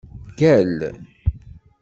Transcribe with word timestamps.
Gall! 0.39 0.79